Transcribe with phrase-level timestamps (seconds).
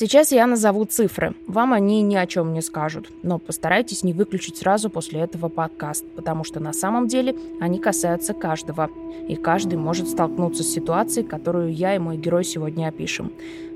[0.00, 1.34] Сейчас я назову цифры.
[1.46, 3.10] Вам они ни о чем не скажут.
[3.22, 8.32] Но постарайтесь не выключить сразу после этого подкаст, потому что на самом деле они касаются
[8.32, 8.88] каждого.
[9.28, 13.30] И каждый может столкнуться с ситуацией, которую я и мой герой сегодня опишем.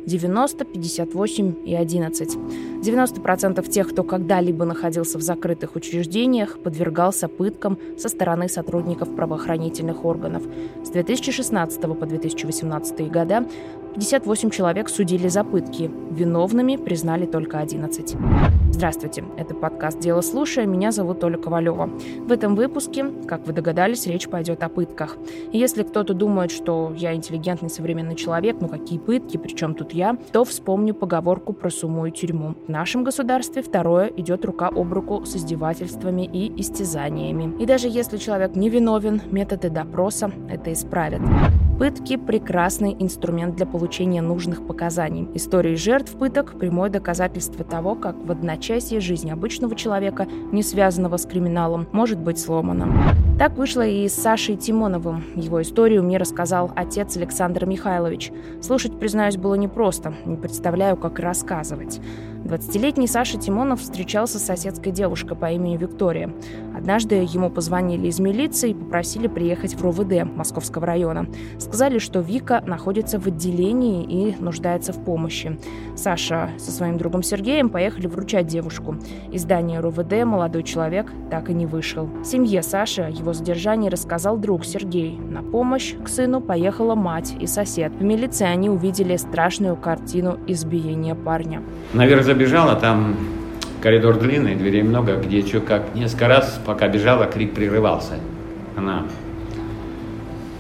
[0.07, 2.37] 90, 58 и 11.
[2.37, 10.43] 90% тех, кто когда-либо находился в закрытых учреждениях, подвергался пыткам со стороны сотрудников правоохранительных органов.
[10.83, 13.47] С 2016 по 2018 года
[13.95, 15.89] 58 человек судили за пытки.
[16.11, 18.17] Виновными признали только 11.
[18.71, 21.89] Здравствуйте, это подкаст «Дело слушая», меня зовут Оля Ковалева.
[22.27, 25.17] В этом выпуске, как вы догадались, речь пойдет о пытках.
[25.53, 30.19] И если кто-то думает, что я интеллигентный современный человек, ну какие пытки, причем тут я,
[30.33, 32.57] то вспомню поговорку про сумму и тюрьму.
[32.67, 37.55] В нашем государстве второе идет рука об руку с издевательствами и истязаниями.
[37.63, 41.23] И даже если человек не виновен, методы допроса это исправят.
[41.79, 45.29] Пытки– прекрасный инструмент для получения нужных показаний.
[45.35, 51.27] Истории жертв пыток– прямое доказательство того, как в одночасье жизнь обычного человека, не связанного с
[51.27, 52.87] криминалом, может быть сломана.
[53.41, 55.25] Так вышло и с Сашей Тимоновым.
[55.35, 58.31] Его историю мне рассказал отец Александр Михайлович.
[58.63, 60.15] Слушать, признаюсь, было непросто.
[60.25, 62.01] Не представляю, как рассказывать.
[62.45, 66.31] 20-летний Саша Тимонов встречался с соседской девушкой по имени Виктория.
[66.77, 71.27] Однажды ему позвонили из милиции и попросили приехать в РОВД Московского района.
[71.59, 75.59] Сказали, что Вика находится в отделении и нуждается в помощи.
[75.97, 78.97] Саша со своим другом Сергеем поехали вручать девушку.
[79.33, 82.11] Из здания РОВД молодой человек так и не вышел.
[82.25, 85.19] Семье Саши его задержании рассказал друг Сергей.
[85.19, 87.93] На помощь к сыну поехала мать и сосед.
[87.99, 91.63] В милиции они увидели страшную картину избиения парня.
[91.95, 93.15] Наверх забежала, там
[93.81, 95.95] коридор длинный, дверей много, где что как.
[95.95, 98.15] Несколько раз, пока бежала, крик прерывался.
[98.77, 99.05] Она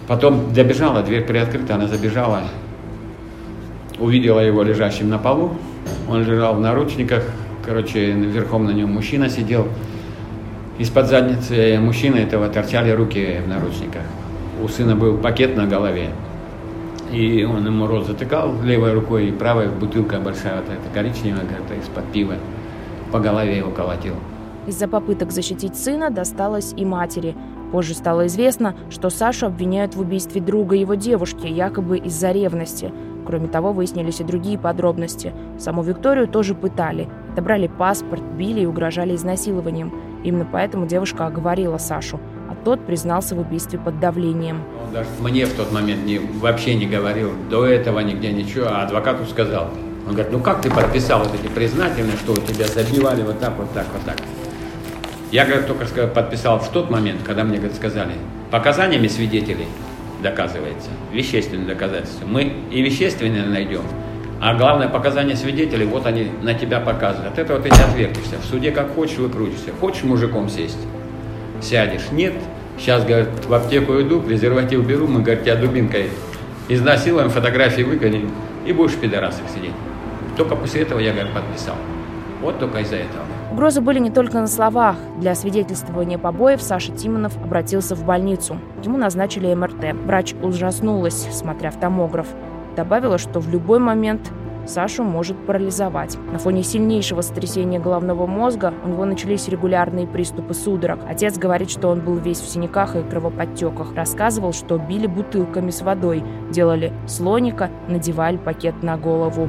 [0.07, 2.43] потом добежала, дверь приоткрыта, она забежала,
[3.99, 5.57] увидела его лежащим на полу.
[6.09, 7.25] Он лежал в наручниках,
[7.67, 9.67] короче, верхом на нем мужчина сидел.
[10.79, 14.03] Из-под задницы мужчины этого торчали руки в наручниках.
[14.63, 16.11] У сына был пакет на голове.
[17.15, 21.75] И он ему рот затыкал левой рукой, и правой бутылка большая, вот эта коричневая, как-то
[21.75, 22.35] из-под пива,
[23.13, 24.15] по голове его колотил.
[24.67, 27.37] Из-за попыток защитить сына досталось и матери.
[27.71, 32.93] Позже стало известно, что Сашу обвиняют в убийстве друга его девушки, якобы из-за ревности.
[33.27, 35.33] Кроме того, выяснились и другие подробности.
[35.57, 37.09] Саму Викторию тоже пытали.
[37.33, 39.93] Отобрали паспорт, били и угрожали изнасилованием.
[40.25, 42.19] Именно поэтому девушка оговорила Сашу–
[42.55, 44.63] а тот признался в убийстве под давлением.
[44.87, 48.83] Он даже мне в тот момент не, вообще не говорил, до этого нигде ничего, а
[48.83, 49.71] адвокату сказал.
[50.07, 53.57] Он говорит, ну как ты подписал вот эти признательные, что у тебя забивали вот так,
[53.57, 54.19] вот так, вот так.
[55.33, 58.13] Я, говорит, только подписал в тот момент, когда мне, говорит, сказали,
[58.51, 59.67] показаниями свидетелей
[60.23, 62.27] доказывается, вещественное доказательство.
[62.27, 63.83] Мы и вещественное найдем,
[64.41, 67.33] а главное, показания свидетелей, вот они на тебя показывают.
[67.33, 68.37] От этого ты не отвертишься.
[68.41, 69.73] В суде как хочешь выкрутишься.
[69.81, 70.79] Хочешь мужиком сесть?
[71.61, 72.11] Сядешь.
[72.13, 72.35] Нет,
[72.79, 76.11] сейчас, говорит, в аптеку иду, презерватив беру, мы, говорит, тебя дубинкой
[76.69, 78.31] изнасилуем, фотографии выгоним,
[78.67, 79.75] и будешь в пидорасах сидеть.
[80.37, 81.77] Только после этого я, говорит, подписал.
[82.41, 83.25] Вот только из-за этого.
[83.53, 84.97] Угрозы были не только на словах.
[85.19, 88.59] Для свидетельствования побоев Саша Тимонов обратился в больницу.
[88.83, 89.95] Ему назначили МРТ.
[90.05, 92.27] Врач ужаснулась, смотря в томограф.
[92.77, 94.31] Добавила, что в любой момент
[94.67, 96.17] Сашу может парализовать.
[96.33, 101.01] На фоне сильнейшего сотрясения головного мозга у него начались регулярные приступы судорог.
[101.09, 103.95] Отец говорит, что он был весь в синяках и кровоподтеках.
[103.95, 109.49] Рассказывал, что били бутылками с водой, делали слоника, надевали пакет на голову.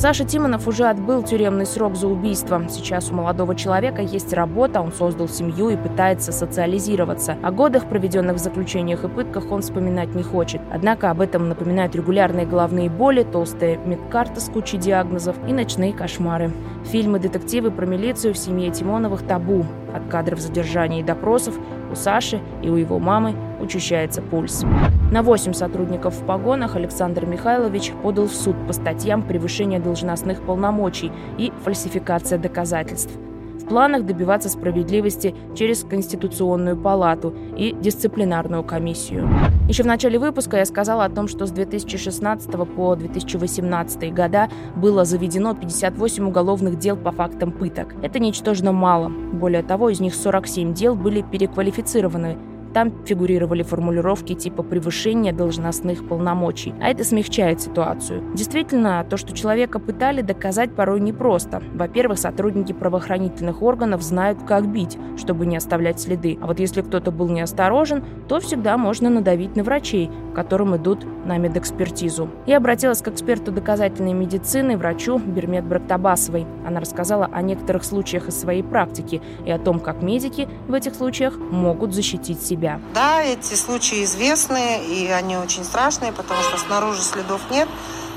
[0.00, 2.64] Саша Тимонов уже отбыл тюремный срок за убийство.
[2.70, 7.36] Сейчас у молодого человека есть работа, он создал семью и пытается социализироваться.
[7.42, 10.62] О годах, проведенных в заключениях и пытках, он вспоминать не хочет.
[10.72, 16.50] Однако об этом напоминают регулярные головные боли, толстая медкарта с кучей диагнозов и ночные кошмары.
[16.86, 19.66] Фильмы-детективы про милицию в семье Тимоновых табу.
[19.94, 21.56] От кадров задержания и допросов
[21.92, 24.64] у Саши и у его мамы учащается пульс.
[25.10, 31.10] На 8 сотрудников в погонах Александр Михайлович подал в суд по статьям превышения должностных полномочий
[31.36, 33.12] и фальсификация доказательств–
[33.70, 39.28] планах добиваться справедливости через Конституционную палату и дисциплинарную комиссию.
[39.68, 45.04] Еще в начале выпуска я сказала о том, что с 2016 по 2018 года было
[45.04, 47.94] заведено 58 уголовных дел по фактам пыток.
[48.02, 49.08] Это ничтожно мало.
[49.08, 52.36] Более того, из них 47 дел были переквалифицированы
[52.72, 58.22] там фигурировали формулировки типа превышения должностных полномочий, а это смягчает ситуацию.
[58.34, 61.62] Действительно, то, что человека пытали, доказать порой непросто.
[61.74, 66.38] Во-первых, сотрудники правоохранительных органов знают, как бить, чтобы не оставлять следы.
[66.40, 70.10] А вот если кто-то был неосторожен, то всегда можно надавить на врачей,
[70.40, 72.30] которым идут на медэкспертизу.
[72.46, 76.46] Я обратилась к эксперту доказательной медицины, врачу Бермет Брактабасовой.
[76.66, 80.94] Она рассказала о некоторых случаях из своей практики и о том, как медики в этих
[80.94, 82.80] случаях могут защитить себя.
[82.94, 87.68] Да, эти случаи известны, и они очень страшные, потому что снаружи следов нет,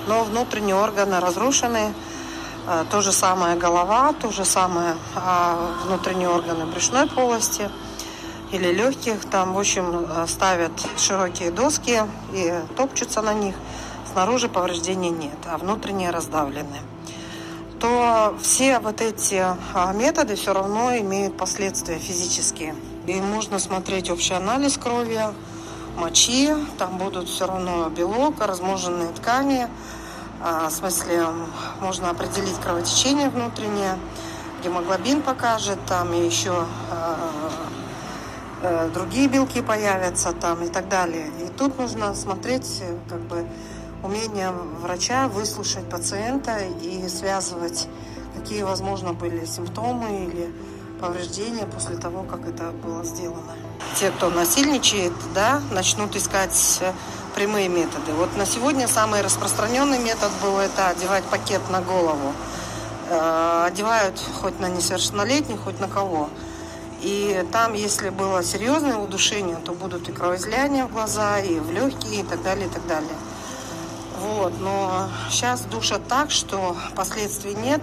[0.07, 1.91] но внутренние органы разрушены.
[2.65, 7.69] А, то же самое голова, то же самое а, внутренние органы брюшной полости
[8.53, 9.25] или легких.
[9.29, 12.01] Там, в общем, ставят широкие доски
[12.33, 13.55] и топчутся на них.
[14.11, 16.79] Снаружи повреждений нет, а внутренние раздавлены
[17.83, 22.75] то все вот эти а, методы все равно имеют последствия физические.
[23.07, 25.19] И можно смотреть общий анализ крови,
[25.97, 29.67] мочи, там будут все равно белок, размноженные ткани,
[30.41, 31.27] а, в смысле
[31.81, 33.99] можно определить кровотечение внутреннее,
[34.63, 37.42] гемоглобин покажет, там и еще а,
[38.93, 41.27] другие белки появятся там и так далее.
[41.45, 43.45] И тут нужно смотреть как бы
[44.03, 44.51] умение
[44.81, 47.87] врача выслушать пациента и связывать,
[48.35, 50.53] какие, возможно, были симптомы или
[50.99, 53.53] повреждения после того, как это было сделано.
[53.99, 56.81] Те, кто насильничает, да, начнут искать
[57.35, 58.13] прямые методы.
[58.13, 62.33] Вот на сегодня самый распространенный метод был это одевать пакет на голову.
[63.09, 66.29] Э, одевают хоть на несовершеннолетних, хоть на кого.
[67.03, 72.21] И там, если было серьезное удушение, то будут и кровоизлияния в глаза, и в легкие,
[72.21, 73.17] и так далее, и так далее.
[74.21, 77.81] Вот, но сейчас душат так, что последствий нет.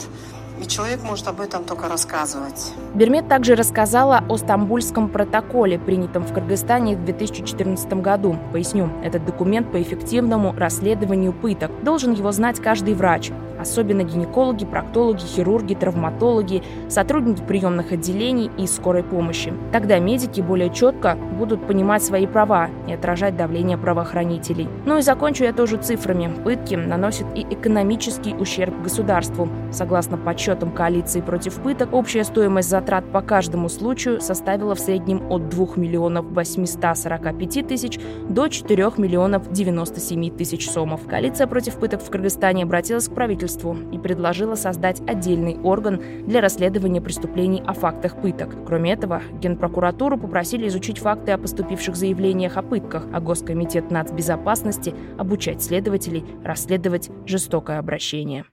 [0.62, 2.72] И человек может об этом только рассказывать.
[2.94, 8.36] Бермет также рассказала о Стамбульском протоколе, принятом в Кыргызстане в 2014 году.
[8.52, 11.70] Поясню, этот документ по эффективному расследованию пыток.
[11.82, 13.30] Должен его знать каждый врач
[13.60, 19.52] особенно гинекологи, проктологи, хирурги, травматологи, сотрудники приемных отделений и скорой помощи.
[19.72, 24.68] Тогда медики более четко будут понимать свои права и отражать давление правоохранителей.
[24.86, 26.30] Ну и закончу я тоже цифрами.
[26.44, 29.48] Пытки наносят и экономический ущерб государству.
[29.72, 35.48] Согласно подсчетам коалиции против пыток, общая стоимость затрат по каждому случаю составила в среднем от
[35.48, 37.98] 2 миллионов 845 тысяч
[38.28, 41.02] до 4 миллионов 97 тысяч сомов.
[41.06, 46.40] Коалиция против пыток в Кыргызстане обратилась к правительству правительству и предложила создать отдельный орган для
[46.40, 48.54] расследования преступлений о фактах пыток.
[48.66, 55.62] Кроме этого, Генпрокуратуру попросили изучить факты о поступивших заявлениях о пытках, а Госкомитет нацбезопасности обучать
[55.62, 58.44] следователей расследовать жестокое обращение.